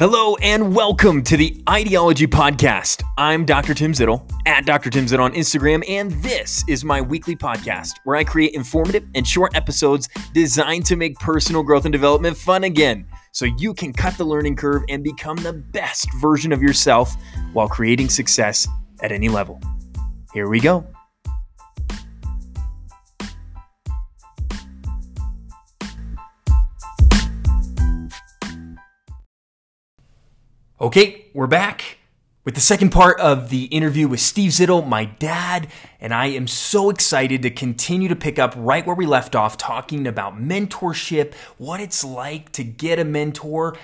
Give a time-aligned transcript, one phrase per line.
[0.00, 3.02] Hello and welcome to the Ideology Podcast.
[3.18, 3.74] I'm Dr.
[3.74, 4.88] Tim Zittel at Dr.
[4.88, 9.28] Tim Zittel on Instagram, and this is my weekly podcast where I create informative and
[9.28, 14.16] short episodes designed to make personal growth and development fun again so you can cut
[14.16, 17.14] the learning curve and become the best version of yourself
[17.52, 18.66] while creating success
[19.02, 19.60] at any level.
[20.32, 20.86] Here we go.
[30.82, 31.98] Okay, we're back
[32.46, 35.68] with the second part of the interview with Steve Zittel, my dad,
[36.00, 39.58] and I am so excited to continue to pick up right where we left off,
[39.58, 43.76] talking about mentorship, what it's like to get a mentor,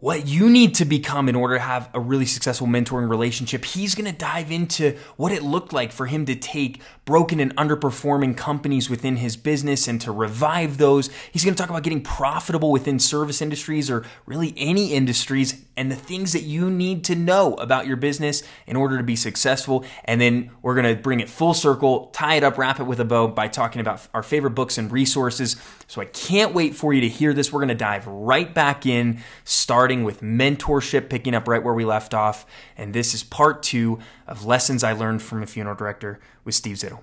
[0.00, 3.64] what you need to become in order to have a really successful mentoring relationship.
[3.64, 7.54] He's going to dive into what it looked like for him to take broken and
[7.56, 11.10] underperforming companies within his business and to revive those.
[11.32, 15.90] He's going to talk about getting profitable within service industries or really any industries and
[15.90, 19.84] the things that you need to know about your business in order to be successful.
[20.04, 22.98] And then we're going to bring it full circle, tie it up, wrap it with
[22.98, 25.56] a bow by talking about our favorite books and resources.
[25.86, 27.52] So I can't wait for you to hear this.
[27.52, 31.84] We're going to dive right back in, starting with mentorship, picking up right where we
[31.84, 32.44] left off.
[32.76, 36.76] And this is part two of lessons I learned from a funeral director with Steve
[36.76, 37.00] Zittel.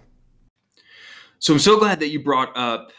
[1.40, 2.92] So I'm so glad that you brought up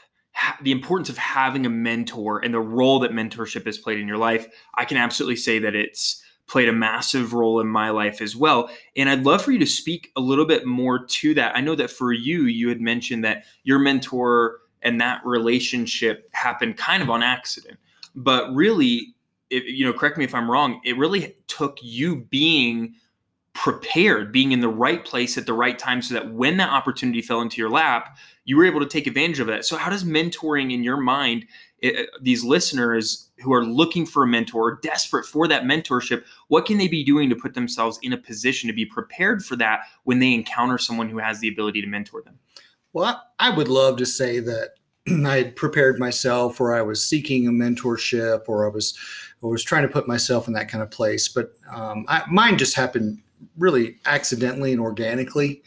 [0.62, 4.18] the importance of having a mentor and the role that mentorship has played in your
[4.18, 4.46] life.
[4.74, 8.70] I can absolutely say that it's played a massive role in my life as well.
[8.96, 11.56] And I'd love for you to speak a little bit more to that.
[11.56, 16.76] I know that for you, you had mentioned that your mentor and that relationship happened
[16.76, 17.78] kind of on accident.
[18.14, 19.14] But really,
[19.50, 22.94] if, you know, correct me if I'm wrong, it really took you being
[23.56, 27.22] prepared, being in the right place at the right time so that when that opportunity
[27.22, 29.64] fell into your lap, you were able to take advantage of that.
[29.64, 31.46] So, how does mentoring in your mind,
[31.78, 36.76] it, these listeners who are looking for a mentor, desperate for that mentorship, what can
[36.76, 40.18] they be doing to put themselves in a position to be prepared for that when
[40.18, 42.38] they encounter someone who has the ability to mentor them?
[42.92, 44.74] Well, I would love to say that
[45.08, 48.96] I had prepared myself or I was seeking a mentorship or I was
[49.42, 51.28] I was trying to put myself in that kind of place.
[51.28, 53.22] But um, I, mine just happened
[53.56, 55.62] really accidentally and organically.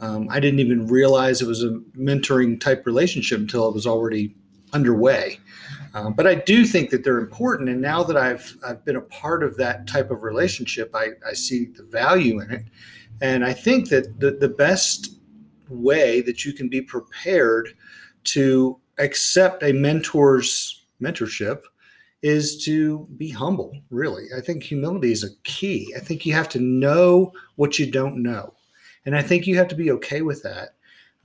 [0.00, 4.34] Um, I didn't even realize it was a mentoring type relationship until it was already
[4.72, 5.38] underway.
[5.94, 9.00] Um, but I do think that they're important, and now that I've I've been a
[9.00, 12.64] part of that type of relationship, I, I see the value in it,
[13.22, 15.16] and I think that the the best
[15.68, 17.68] way that you can be prepared
[18.24, 21.62] to accept a mentor's mentorship
[22.24, 24.24] is to be humble, really.
[24.34, 25.92] I think humility is a key.
[25.94, 28.54] I think you have to know what you don't know.
[29.04, 30.70] And I think you have to be okay with that.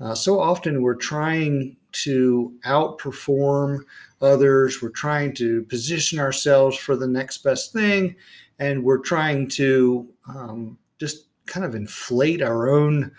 [0.02, 3.80] Uh, so often we're trying to outperform
[4.22, 8.14] others, we're trying to position ourselves for the next best thing,
[8.60, 13.10] and we're trying to um, just kind of inflate our own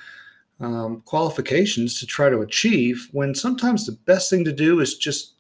[0.61, 5.40] um, qualifications to try to achieve when sometimes the best thing to do is just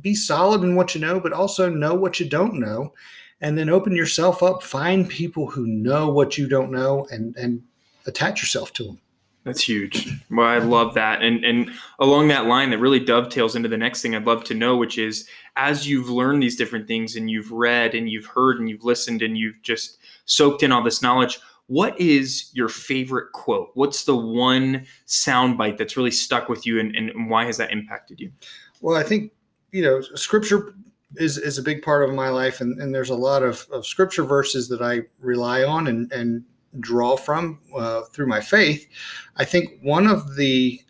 [0.00, 2.92] be solid in what you know, but also know what you don't know,
[3.40, 4.62] and then open yourself up.
[4.62, 7.62] Find people who know what you don't know, and and
[8.06, 9.00] attach yourself to them.
[9.44, 10.08] That's huge.
[10.28, 11.70] Well, I love that, and and
[12.00, 14.98] along that line, that really dovetails into the next thing I'd love to know, which
[14.98, 18.84] is as you've learned these different things, and you've read, and you've heard, and you've
[18.84, 21.38] listened, and you've just soaked in all this knowledge.
[21.68, 23.70] What is your favorite quote?
[23.74, 28.20] What's the one soundbite that's really stuck with you, and, and why has that impacted
[28.20, 28.32] you?
[28.80, 29.32] Well, I think
[29.76, 30.74] you know, scripture
[31.16, 32.62] is, is a big part of my life.
[32.62, 36.44] And, and there's a lot of, of scripture verses that I rely on and, and
[36.80, 38.88] draw from uh, through my faith.
[39.36, 40.80] I think one of the,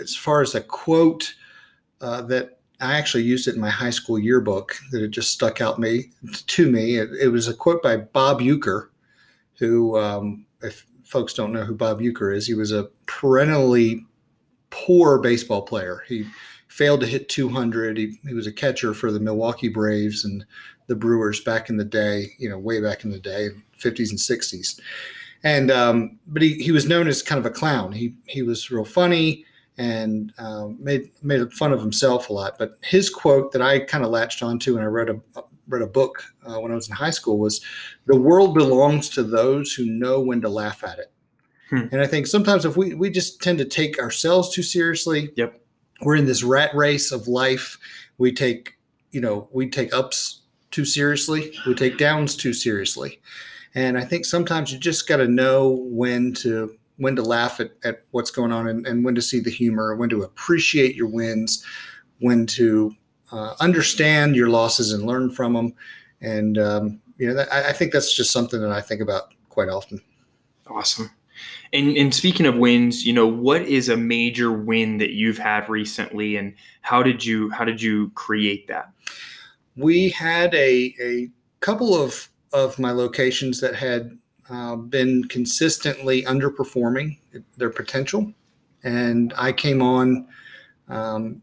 [0.00, 1.34] as far as a quote
[2.00, 5.60] uh, that I actually used it in my high school yearbook that it just stuck
[5.60, 6.96] out me to me.
[6.96, 8.88] It, it was a quote by Bob Uecker,
[9.58, 14.06] who, um, if folks don't know who Bob Uecker is, he was a perennially
[14.70, 16.04] poor baseball player.
[16.08, 16.26] He
[16.68, 17.96] failed to hit 200.
[17.96, 20.44] He, he was a catcher for the Milwaukee Braves and
[20.86, 23.48] the Brewers back in the day, you know, way back in the day,
[23.78, 24.80] 50s and 60s.
[25.44, 27.92] And um, but he, he was known as kind of a clown.
[27.92, 29.44] He he was real funny
[29.76, 32.58] and um, made made fun of himself a lot.
[32.58, 35.20] But his quote that I kind of latched onto and I read a
[35.68, 37.60] read a book uh, when I was in high school was,
[38.06, 41.12] "The world belongs to those who know when to laugh at it."
[41.70, 41.86] Hmm.
[41.92, 45.60] And I think sometimes if we we just tend to take ourselves too seriously, yep
[46.02, 47.78] we're in this rat race of life.
[48.18, 48.78] We take,
[49.10, 53.20] you know, we take ups too seriously, we take downs too seriously.
[53.74, 57.70] And I think sometimes you just got to know when to when to laugh at,
[57.84, 61.06] at what's going on and, and when to see the humor, when to appreciate your
[61.06, 61.64] wins,
[62.18, 62.92] when to
[63.30, 65.74] uh, understand your losses and learn from them.
[66.20, 69.32] And um, you know, that, I, I think that's just something that I think about
[69.48, 70.00] quite often.
[70.66, 71.10] Awesome.
[71.72, 75.68] And, and speaking of wins, you know, what is a major win that you've had
[75.68, 78.90] recently, and how did you how did you create that?
[79.76, 81.30] We had a a
[81.60, 84.18] couple of of my locations that had
[84.48, 87.18] uh, been consistently underperforming
[87.56, 88.32] their potential,
[88.82, 90.26] and I came on
[90.88, 91.42] um,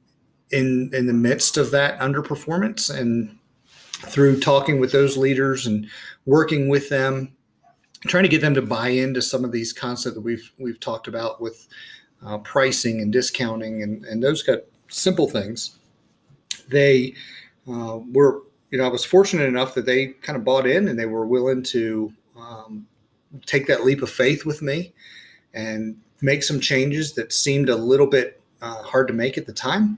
[0.51, 3.37] in in the midst of that underperformance, and
[4.07, 5.87] through talking with those leaders and
[6.25, 7.34] working with them,
[8.07, 11.07] trying to get them to buy into some of these concepts that we've we've talked
[11.07, 11.67] about with
[12.25, 15.77] uh, pricing and discounting and and those kind of simple things.
[16.69, 17.13] They
[17.67, 18.41] uh, were,
[18.71, 21.25] you know, I was fortunate enough that they kind of bought in and they were
[21.25, 22.87] willing to um,
[23.45, 24.93] take that leap of faith with me
[25.53, 29.53] and make some changes that seemed a little bit uh, hard to make at the
[29.53, 29.97] time.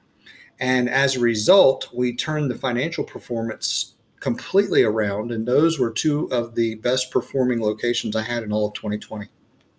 [0.60, 3.94] And as a result, we turned the financial performance
[4.28, 5.32] completely around.
[5.32, 9.26] And those were two of the best performing locations I had in all of 2020.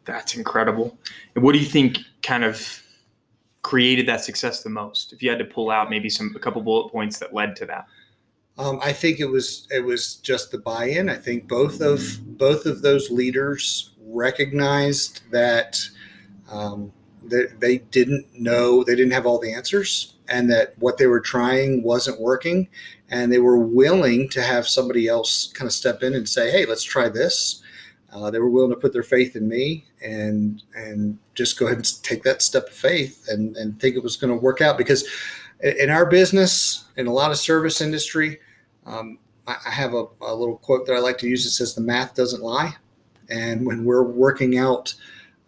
[0.07, 0.99] That's incredible.
[1.35, 2.83] And what do you think kind of
[3.61, 5.13] created that success the most?
[5.13, 7.67] If you had to pull out maybe some a couple bullet points that led to
[7.67, 7.87] that.
[8.57, 11.11] Um, I think it was it was just the buy-in.
[11.11, 12.01] I think both of
[12.39, 15.79] both of those leaders recognized that
[16.51, 16.91] um,
[17.27, 21.21] that they didn't know they didn't have all the answers, and that what they were
[21.21, 22.69] trying wasn't working,
[23.11, 26.67] and they were willing to have somebody else kind of step in and say, "Hey,
[26.67, 27.63] let's try this."
[28.13, 31.77] Uh, they were willing to put their faith in me and and just go ahead
[31.79, 34.79] and take that step of faith and and think it was going to work out
[34.79, 35.07] because
[35.61, 38.39] in our business in a lot of service industry
[38.87, 41.45] um, I, I, have a, a, little quote that I like to use.
[41.45, 42.75] It says, "The math doesn't lie,"
[43.29, 44.95] and when we're working out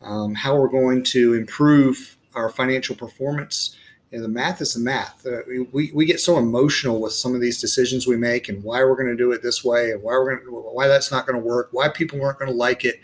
[0.03, 3.77] um, how we're going to improve our financial performance,
[4.19, 5.25] know, the math is the math.
[5.27, 5.41] Uh,
[5.73, 8.97] we, we get so emotional with some of these decisions we make and why we're
[8.97, 11.47] going to do it this way and why we're going why that's not going to
[11.47, 13.01] work, why people aren't going to like it,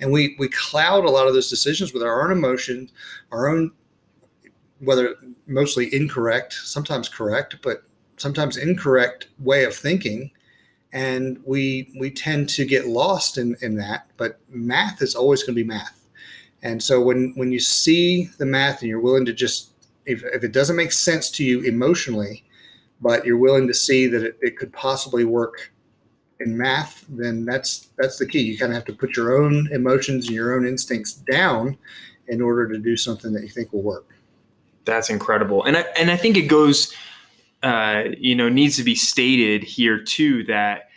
[0.00, 2.92] and we we cloud a lot of those decisions with our own emotions,
[3.30, 3.72] our own
[4.80, 5.16] whether
[5.46, 7.82] mostly incorrect, sometimes correct, but
[8.18, 10.30] sometimes incorrect way of thinking.
[10.92, 15.54] And we we tend to get lost in, in that but math is always going
[15.54, 16.05] to be math
[16.62, 19.72] and so when when you see the math and you're willing to just
[20.04, 22.44] if, if it doesn't make sense to you emotionally
[23.00, 25.72] but you're willing to see that it, it could possibly work
[26.40, 28.40] in math then that's that's the key.
[28.40, 31.78] You kind of have to put your own emotions and your own instincts down
[32.28, 34.08] in order to do something that you think will work.
[34.84, 35.64] That's incredible.
[35.64, 36.94] And i and i think it goes
[37.62, 40.88] uh, you know, needs to be stated here too that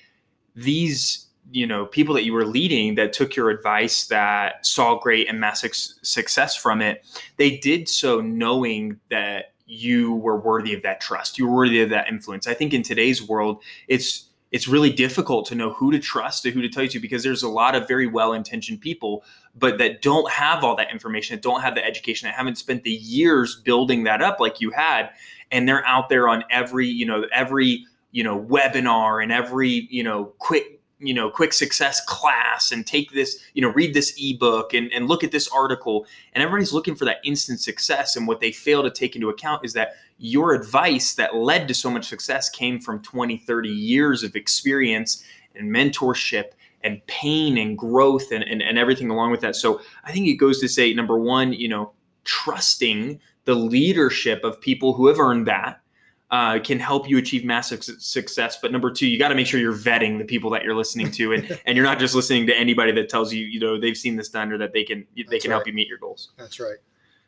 [0.56, 5.28] these, you know, people that you were leading that took your advice that saw great
[5.30, 7.06] and massive success from it,
[7.38, 11.38] they did so knowing that you were worthy of that trust.
[11.38, 12.48] You were worthy of that influence.
[12.48, 16.54] I think in today's world, it's it's really difficult to know who to trust and
[16.54, 19.24] who to tell you to because there's a lot of very well-intentioned people
[19.56, 22.84] but that don't have all that information that don't have the education that haven't spent
[22.84, 25.10] the years building that up like you had
[25.52, 30.04] and they're out there on every you know every you know webinar and every you
[30.04, 34.74] know quick you know quick success class and take this you know read this ebook
[34.74, 36.06] and, and look at this article.
[36.34, 38.16] And everybody's looking for that instant success.
[38.16, 41.74] And what they fail to take into account is that your advice that led to
[41.74, 45.24] so much success came from 20 30 years of experience
[45.56, 46.52] and mentorship
[46.82, 49.56] and pain and growth and, and, and everything along with that.
[49.56, 51.94] So i think it goes to say number one you know
[52.26, 55.82] trusting the leadership of people who have earned that
[56.32, 58.60] uh, can help you achieve massive success.
[58.62, 61.12] But number two, you got to make sure you're vetting the people that you're listening
[61.12, 63.98] to, and and you're not just listening to anybody that tells you you know they've
[63.98, 65.56] seen this done or that they can they That's can right.
[65.56, 66.32] help you meet your goals.
[66.38, 66.78] That's right.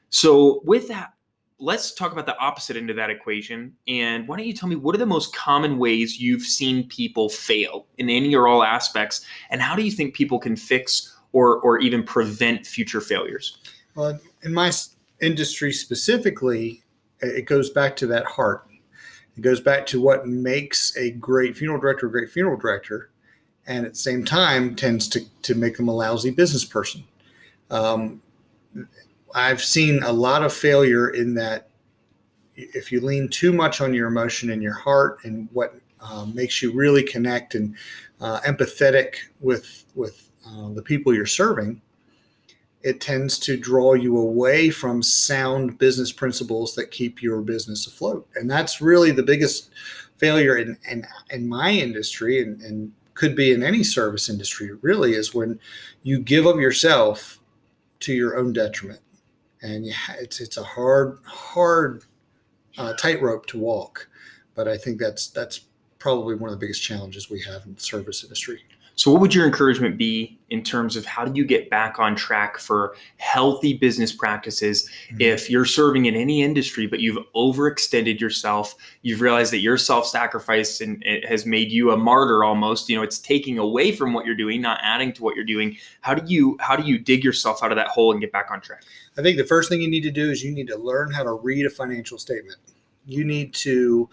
[0.09, 1.13] So with that,
[1.57, 3.73] let's talk about the opposite end of that equation.
[3.87, 7.29] And why don't you tell me what are the most common ways you've seen people
[7.29, 11.59] fail in any or all aspects, and how do you think people can fix or
[11.61, 13.57] or even prevent future failures?
[13.95, 14.71] Well, in my
[15.21, 16.83] industry specifically,
[17.21, 18.67] it goes back to that heart.
[19.37, 23.09] It goes back to what makes a great funeral director a great funeral director,
[23.65, 27.03] and at the same time tends to, to make them a lousy business person.
[27.69, 28.21] Um,
[29.33, 31.69] I've seen a lot of failure in that
[32.55, 36.61] if you lean too much on your emotion and your heart and what um, makes
[36.61, 37.75] you really connect and
[38.19, 41.81] uh, empathetic with with uh, the people you're serving,
[42.83, 48.27] it tends to draw you away from sound business principles that keep your business afloat.
[48.35, 49.69] And that's really the biggest
[50.17, 55.13] failure in, in, in my industry and, and could be in any service industry, really,
[55.13, 55.59] is when
[56.01, 57.39] you give of yourself
[57.99, 59.01] to your own detriment.
[59.61, 59.85] And
[60.19, 62.05] it's, it's a hard, hard
[62.77, 64.07] uh, tightrope to walk.
[64.55, 65.61] But I think that's, that's
[65.99, 68.63] probably one of the biggest challenges we have in the service industry.
[68.95, 72.15] So, what would your encouragement be in terms of how do you get back on
[72.15, 75.21] track for healthy business practices mm-hmm.
[75.21, 78.75] if you're serving in any industry, but you've overextended yourself?
[79.01, 82.89] You've realized that your self sacrifice and it has made you a martyr almost.
[82.89, 85.77] You know, it's taking away from what you're doing, not adding to what you're doing.
[86.01, 88.51] How do you how do you dig yourself out of that hole and get back
[88.51, 88.83] on track?
[89.17, 91.23] I think the first thing you need to do is you need to learn how
[91.23, 92.57] to read a financial statement.
[93.05, 94.09] You need to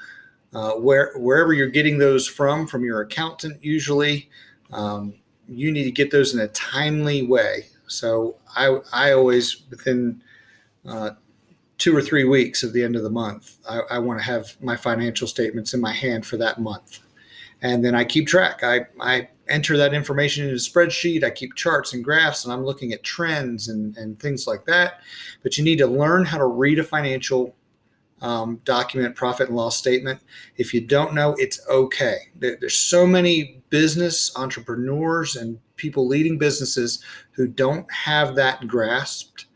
[0.52, 4.30] uh, where wherever you're getting those from, from your accountant usually
[4.72, 5.14] um,
[5.48, 7.66] you need to get those in a timely way.
[7.86, 10.22] So I, I always within
[10.86, 11.10] uh,
[11.78, 14.56] two or three weeks of the end of the month, I, I want to have
[14.60, 17.00] my financial statements in my hand for that month,
[17.62, 18.60] and then I keep track.
[18.62, 21.24] I I enter that information in a spreadsheet.
[21.24, 25.00] I keep charts and graphs, and I'm looking at trends and and things like that.
[25.42, 27.54] But you need to learn how to read a financial
[28.20, 30.20] um, document profit and loss statement.
[30.56, 32.28] If you don't know, it's okay.
[32.36, 39.46] there's so many business entrepreneurs and people leading businesses who don't have that grasped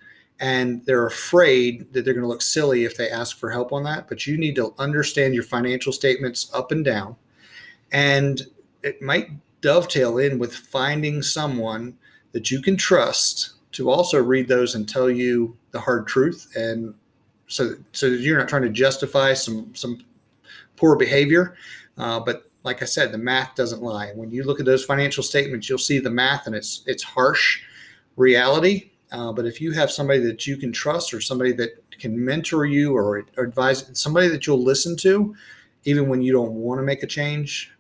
[0.42, 3.84] and they're afraid that they're going to look silly if they ask for help on
[3.84, 4.08] that.
[4.08, 7.14] But you need to understand your financial statements up and down.
[7.92, 8.42] And
[8.82, 9.28] it might
[9.60, 11.96] dovetail in with finding someone
[12.32, 16.92] that you can trust to also read those and tell you the hard truth and
[17.52, 20.04] so so you're not trying to justify some some
[20.76, 21.54] poor behavior.
[21.98, 24.12] Uh, but like I said, the math doesn't lie.
[24.14, 27.60] When you look at those financial statements, you'll see the math, and it's it's harsh
[28.16, 28.90] reality.
[29.10, 32.64] Uh, but if you have somebody that you can trust, or somebody that can mentor
[32.64, 35.34] you, or, or advise somebody that you'll listen to,
[35.84, 37.70] even when you don't want to make a change,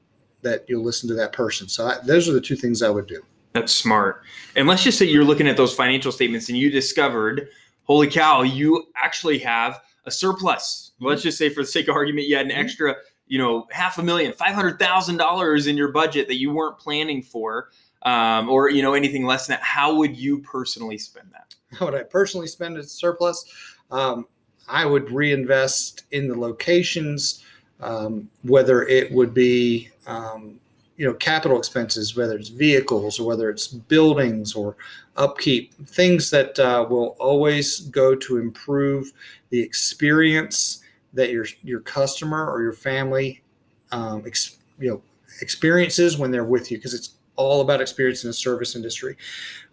[0.42, 1.68] that you'll listen to that person.
[1.68, 3.22] So I, those are the two things I would do.
[3.54, 4.22] That's smart.
[4.54, 7.48] And let's just say you're looking at those financial statements and you discovered
[7.84, 10.92] holy cow, you actually have a surplus.
[11.00, 12.60] Let's just say, for the sake of argument, you had an mm-hmm.
[12.60, 12.96] extra,
[13.26, 16.78] you know, half a million, five hundred thousand dollars in your budget that you weren't
[16.78, 17.70] planning for,
[18.02, 19.62] um, or you know, anything less than that.
[19.62, 21.54] How would you personally spend that?
[21.76, 23.44] How would I personally spend a surplus?
[23.90, 24.26] Um,
[24.68, 27.44] I would reinvest in the locations,
[27.80, 30.60] um, whether it would be um,
[30.96, 34.76] you know capital expenses whether it's vehicles or whether it's buildings or
[35.16, 39.12] upkeep things that uh, will always go to improve
[39.50, 40.82] the experience
[41.12, 43.42] that your your customer or your family
[43.90, 45.02] um, ex, you know
[45.40, 49.16] experiences when they're with you because it's all about experience in the service industry.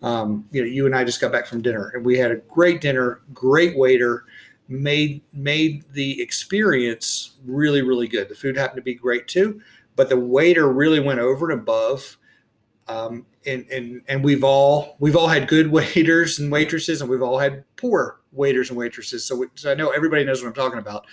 [0.01, 2.37] Um, you know you and i just got back from dinner and we had a
[2.37, 4.23] great dinner great waiter
[4.69, 8.29] made made the experience really really good.
[8.29, 9.61] The food happened to be great too
[9.99, 12.17] but the waiter really went over and above.
[12.87, 17.21] Um, and, and and we've all we've all had good waiters and waitresses, and we've
[17.21, 19.25] all had poor waiters and waitresses.
[19.25, 21.05] So, we, so I know everybody knows what I'm talking about,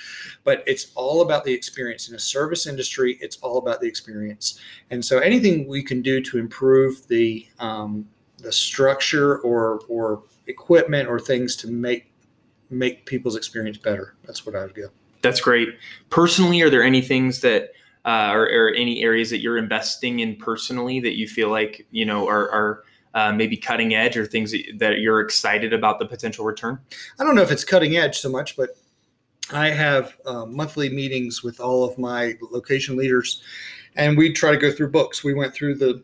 [0.44, 3.18] but it's all about the experience in a service industry.
[3.20, 8.06] It's all about the experience, and so anything we can do to improve the um,
[8.38, 12.12] the structure or or equipment or things to make
[12.70, 14.14] make people's experience better.
[14.26, 14.90] That's what I would do.
[15.22, 15.70] That's great.
[16.08, 17.72] Personally, are there any things that
[18.06, 22.04] uh, or, or, any areas that you're investing in personally that you feel like you
[22.04, 22.84] know are, are
[23.14, 26.78] uh, maybe cutting edge or things that you're excited about the potential return?
[27.18, 28.70] I don't know if it's cutting edge so much, but
[29.52, 33.42] I have uh, monthly meetings with all of my location leaders,
[33.96, 35.24] and we try to go through books.
[35.24, 36.02] We went through the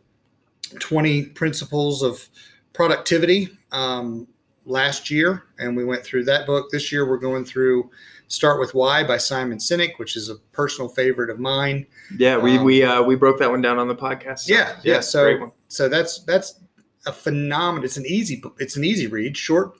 [0.80, 2.26] 20 principles of
[2.72, 4.26] productivity um,
[4.64, 6.70] last year, and we went through that book.
[6.70, 7.90] This year, we're going through
[8.32, 11.86] Start with Why by Simon Sinek, which is a personal favorite of mine.
[12.16, 14.40] Yeah, we um, we uh, we broke that one down on the podcast.
[14.40, 15.00] So, yeah, yeah.
[15.00, 16.58] So so that's that's
[17.04, 17.84] a phenomenal.
[17.84, 19.74] It's an easy it's an easy read, short.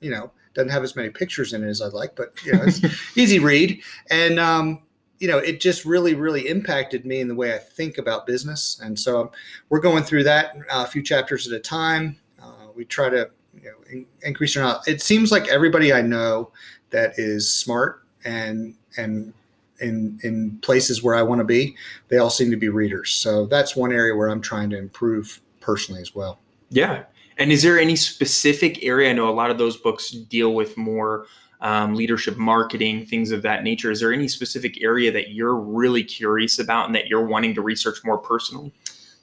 [0.00, 2.64] You know, doesn't have as many pictures in it as I'd like, but you know,
[2.64, 2.82] it's
[3.16, 3.80] easy read,
[4.10, 4.82] and um,
[5.18, 8.78] you know, it just really really impacted me in the way I think about business.
[8.82, 9.30] And so um,
[9.70, 12.18] we're going through that uh, a few chapters at a time.
[12.38, 14.88] Uh, we try to you know in, increase our knowledge.
[14.88, 16.50] It seems like everybody I know
[16.94, 19.34] that is smart and and
[19.80, 21.76] in in places where I want to be,
[22.08, 23.10] they all seem to be readers.
[23.10, 26.38] So that's one area where I'm trying to improve personally as well.
[26.70, 27.04] Yeah.
[27.36, 29.10] And is there any specific area?
[29.10, 31.26] I know a lot of those books deal with more
[31.60, 33.90] um, leadership marketing, things of that nature.
[33.90, 37.62] Is there any specific area that you're really curious about and that you're wanting to
[37.62, 38.72] research more personally?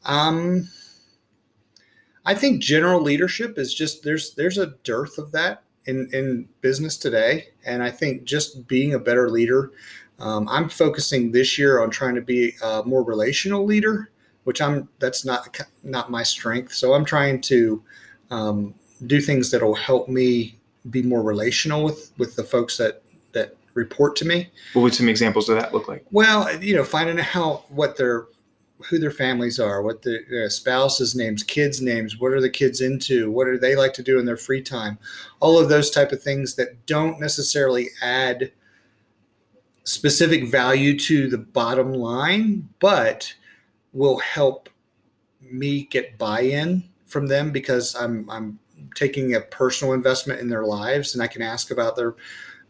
[0.04, 0.68] Um,
[2.26, 6.98] I think general leadership is just there's there's a dearth of that in, in business
[6.98, 7.50] today.
[7.66, 9.72] And I think just being a better leader,
[10.20, 14.12] um, I'm focusing this year on trying to be a more relational leader,
[14.44, 16.74] which I'm that's not not my strength.
[16.74, 17.84] So I'm trying to
[18.30, 18.76] um,
[19.08, 20.60] do things that will help me
[20.90, 23.02] be more relational with with the folks that
[23.34, 24.50] that report to me.
[24.74, 26.06] What would some examples of that look like?
[26.12, 28.26] Well, you know, finding out what their
[28.90, 32.82] who their families are, what the, their spouses' names, kids' names, what are the kids
[32.82, 34.98] into, what do they like to do in their free time,
[35.40, 38.52] all of those type of things that don't necessarily add
[39.84, 43.34] specific value to the bottom line, but
[43.94, 44.70] will help
[45.42, 48.60] me get buy-in from them because I'm I'm
[48.96, 52.16] taking a personal investment in their lives and I can ask about their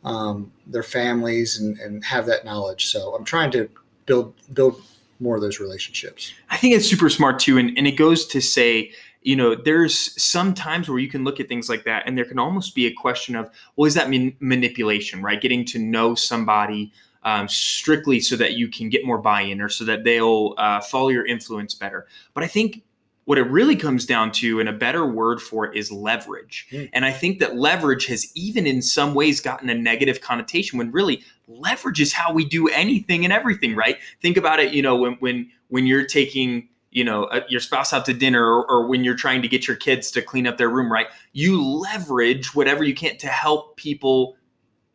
[0.03, 2.87] um, their families and, and have that knowledge.
[2.87, 3.69] So I'm trying to
[4.05, 4.81] build build
[5.21, 6.33] more of those relationships.
[6.49, 7.57] I think it's super smart too.
[7.57, 11.39] And, and it goes to say, you know, there's some times where you can look
[11.39, 14.09] at things like that and there can almost be a question of, well, is that
[14.09, 15.39] man- manipulation, right?
[15.39, 16.91] Getting to know somebody
[17.23, 20.81] um, strictly so that you can get more buy in or so that they'll uh,
[20.81, 22.07] follow your influence better.
[22.33, 22.81] But I think
[23.25, 26.67] what it really comes down to, and a better word for it, is leverage.
[26.71, 26.89] Mm.
[26.93, 30.91] And I think that leverage has even in some ways gotten a negative connotation when
[30.91, 31.23] really
[31.59, 33.97] leverage is how we do anything and everything, right?
[34.21, 37.93] Think about it, you know, when when when you're taking you know uh, your spouse
[37.93, 40.57] out to dinner or, or, when you're trying to get your kids to clean up
[40.57, 44.35] their room right you leverage whatever you can to help people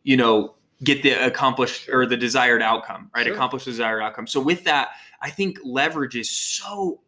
[0.05, 3.35] you know get the accomplished or the desired outcome right sure.
[3.35, 4.91] accomplish the desired outcome so with that
[5.23, 7.01] i think leverage is so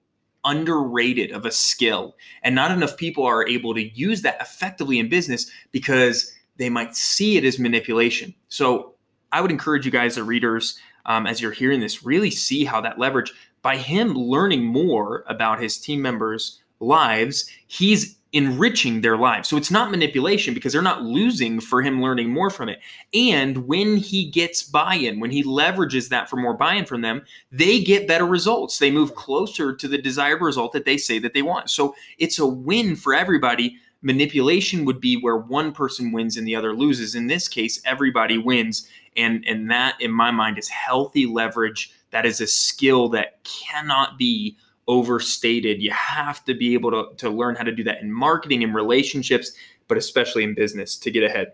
[0.45, 5.09] underrated of a skill and not enough people are able to use that effectively in
[5.09, 8.95] business because they might see it as manipulation so
[9.33, 12.81] I would encourage you guys, the readers, um, as you're hearing this, really see how
[12.81, 13.33] that leverage
[13.63, 19.49] by him learning more about his team members' lives, he's enriching their lives.
[19.49, 22.79] So it's not manipulation because they're not losing for him learning more from it.
[23.15, 27.01] And when he gets buy in, when he leverages that for more buy in from
[27.01, 28.79] them, they get better results.
[28.79, 31.71] They move closer to the desired result that they say that they want.
[31.71, 36.55] So it's a win for everybody manipulation would be where one person wins and the
[36.55, 41.27] other loses in this case everybody wins and and that in my mind is healthy
[41.27, 41.93] leverage.
[42.11, 45.83] That is a skill that cannot be overstated.
[45.83, 48.75] You have to be able to, to learn how to do that in marketing and
[48.75, 49.53] relationships
[49.87, 51.53] but especially in business to get ahead.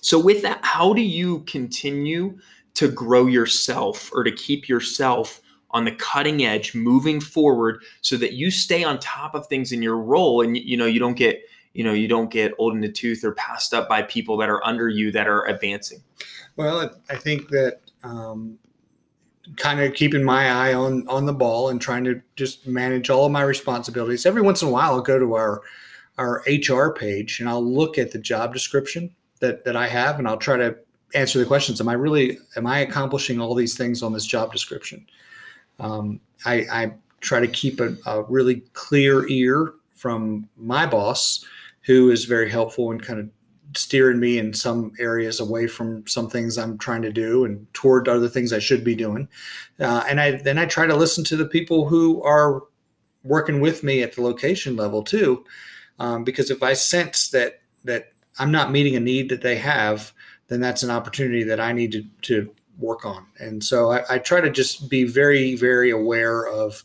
[0.00, 2.38] So with that how do you continue
[2.74, 8.34] to grow yourself or to keep yourself on the cutting edge moving forward so that
[8.34, 11.42] you stay on top of things in your role and you know you don't get
[11.76, 14.48] you know you don't get old in the tooth or passed up by people that
[14.48, 16.02] are under you that are advancing.
[16.56, 18.58] Well i think that um,
[19.56, 23.26] kind of keeping my eye on on the ball and trying to just manage all
[23.26, 24.26] of my responsibilities.
[24.26, 25.62] Every once in a while i'll go to our
[26.18, 30.26] our hr page and i'll look at the job description that that i have and
[30.26, 30.74] i'll try to
[31.14, 31.80] answer the questions.
[31.80, 35.06] Am i really am i accomplishing all these things on this job description?
[35.78, 41.44] Um, I, I try to keep a, a really clear ear from my boss
[41.86, 43.28] who is very helpful in kind of
[43.74, 48.08] steering me in some areas away from some things I'm trying to do and toward
[48.08, 49.28] other things I should be doing.
[49.78, 52.62] Uh, and I then I try to listen to the people who are
[53.22, 55.44] working with me at the location level too,
[55.98, 60.12] um, because if I sense that that I'm not meeting a need that they have,
[60.48, 63.26] then that's an opportunity that I need to, to work on.
[63.38, 66.82] And so I, I try to just be very very aware of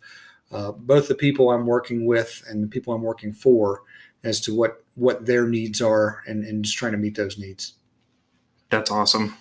[0.52, 3.84] uh, both the people I'm working with and the people I'm working for
[4.24, 7.74] as to what what their needs are and, and just trying to meet those needs
[8.70, 9.36] that's awesome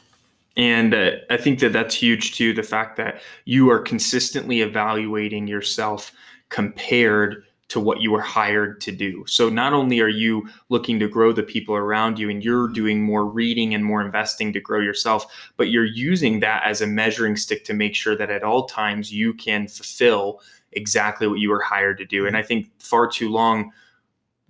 [0.56, 5.46] and uh, i think that that's huge too the fact that you are consistently evaluating
[5.46, 6.12] yourself
[6.48, 9.24] compared to what you were hired to do.
[9.28, 13.00] So not only are you looking to grow the people around you and you're doing
[13.00, 17.36] more reading and more investing to grow yourself, but you're using that as a measuring
[17.36, 20.40] stick to make sure that at all times you can fulfill
[20.72, 22.26] exactly what you were hired to do.
[22.26, 23.70] And I think far too long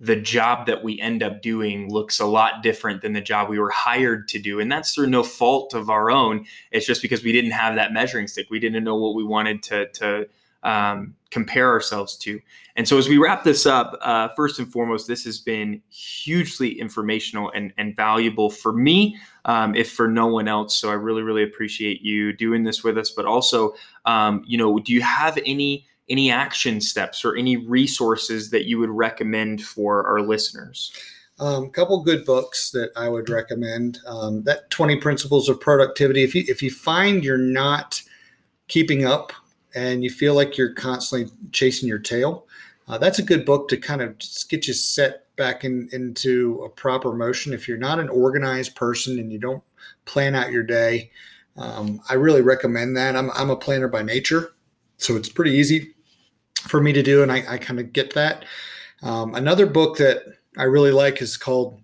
[0.01, 3.59] the job that we end up doing looks a lot different than the job we
[3.59, 4.59] were hired to do.
[4.59, 6.47] And that's through no fault of our own.
[6.71, 8.47] It's just because we didn't have that measuring stick.
[8.49, 10.27] We didn't know what we wanted to, to
[10.63, 12.39] um, compare ourselves to.
[12.75, 16.79] And so, as we wrap this up, uh, first and foremost, this has been hugely
[16.79, 20.75] informational and, and valuable for me, um, if for no one else.
[20.75, 23.11] So, I really, really appreciate you doing this with us.
[23.11, 23.73] But also,
[24.05, 28.77] um, you know, do you have any any action steps or any resources that you
[28.77, 30.91] would recommend for our listeners?
[31.39, 33.99] A um, couple good books that I would recommend.
[34.05, 36.21] Um, that 20 Principles of Productivity.
[36.21, 38.01] If you if you find you're not
[38.67, 39.31] keeping up
[39.73, 42.45] and you feel like you're constantly chasing your tail,
[42.87, 44.15] uh, that's a good book to kind of
[44.49, 47.53] get you set back in, into a proper motion.
[47.53, 49.63] If you're not an organized person and you don't
[50.05, 51.09] plan out your day,
[51.57, 53.15] um, I really recommend that.
[53.15, 54.53] I'm, I'm a planner by nature,
[54.97, 55.95] so it's pretty easy
[56.67, 58.45] for me to do, and I, I kind of get that.
[59.03, 60.23] Um, another book that
[60.57, 61.81] I really like is called,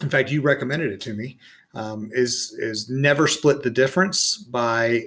[0.00, 1.38] in fact, you recommended it to me.
[1.76, 5.04] um, is is never split the difference by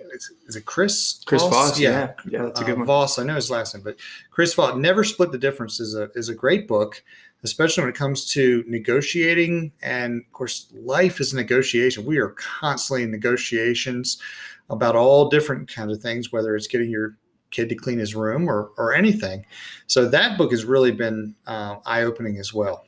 [0.47, 1.51] is, it Chris Chris Voss?
[1.51, 1.89] Voss yeah.
[1.89, 2.85] yeah, yeah, that's a good uh, one.
[2.85, 3.97] Voss, I know his last name, but
[4.29, 7.03] Chris Voss never split the difference is a is a great book,
[7.43, 12.05] especially when it comes to negotiating and of course life is a negotiation.
[12.05, 14.21] We are constantly in negotiations
[14.69, 17.17] about all different kinds of things, whether it's getting your
[17.51, 19.45] kid to clean his room or or anything.
[19.87, 22.85] So that book has really been uh, eye opening as well.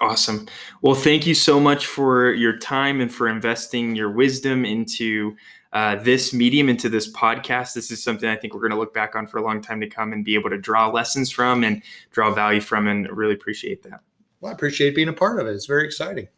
[0.00, 0.48] Awesome.
[0.80, 5.36] Well, thank you so much for your time and for investing your wisdom into
[5.72, 7.74] uh, this medium, into this podcast.
[7.74, 9.80] This is something I think we're going to look back on for a long time
[9.80, 13.34] to come and be able to draw lessons from and draw value from, and really
[13.34, 14.00] appreciate that.
[14.40, 15.52] Well, I appreciate being a part of it.
[15.52, 16.28] It's very exciting.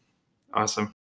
[0.52, 0.92] Awesome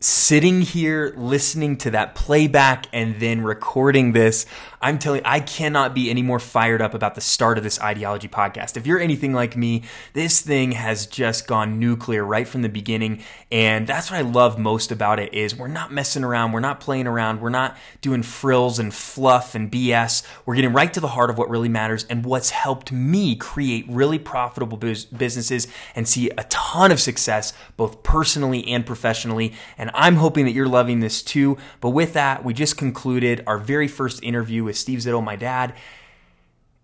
[0.00, 4.46] sitting here listening to that playback and then recording this,
[4.82, 8.28] I'm telling I cannot be any more fired up about the start of this ideology
[8.28, 8.78] podcast.
[8.78, 9.82] If you're anything like me,
[10.14, 13.22] this thing has just gone nuclear right from the beginning.
[13.52, 16.52] And that's what I love most about it is we're not messing around.
[16.52, 17.42] We're not playing around.
[17.42, 20.22] We're not doing frills and fluff and BS.
[20.46, 23.84] We're getting right to the heart of what really matters and what's helped me create
[23.86, 29.52] really profitable businesses and see a ton of success, both personally and professionally.
[29.76, 31.58] And I'm hoping that you're loving this too.
[31.82, 35.74] But with that, we just concluded our very first interview with Steve Zittel, my dad.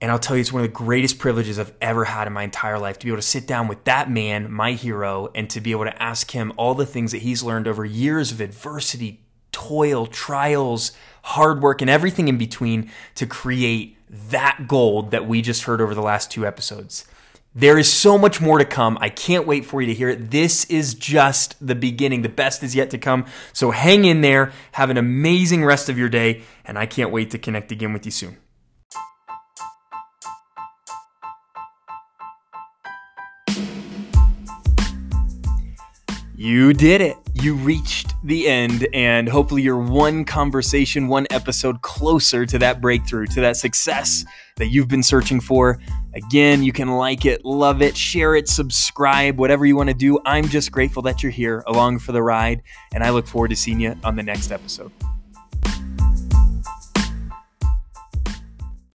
[0.01, 2.43] And I'll tell you, it's one of the greatest privileges I've ever had in my
[2.43, 5.61] entire life to be able to sit down with that man, my hero, and to
[5.61, 9.21] be able to ask him all the things that he's learned over years of adversity,
[9.53, 15.63] toil, trials, hard work, and everything in between to create that gold that we just
[15.63, 17.07] heard over the last two episodes.
[17.59, 18.99] There is so much more to come.
[19.01, 20.31] I can't wait for you to hear it.
[20.31, 22.21] This is just the beginning.
[22.21, 23.25] The best is yet to come.
[23.55, 24.53] So hang in there.
[24.73, 26.43] Have an amazing rest of your day.
[26.67, 28.37] And I can't wait to connect again with you soon.
[36.39, 37.17] You did it.
[37.33, 43.25] You reached the end, and hopefully, you're one conversation, one episode closer to that breakthrough,
[43.29, 44.23] to that success
[44.57, 45.81] that you've been searching for.
[46.13, 50.19] Again, you can like it, love it, share it, subscribe, whatever you want to do.
[50.27, 53.57] I'm just grateful that you're here along for the ride, and I look forward to
[53.57, 54.93] seeing you on the next episode.